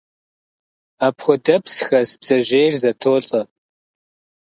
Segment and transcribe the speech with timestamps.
[1.05, 3.41] Апхуэдэпс хэс бдзэжьейр зэтолӀэ.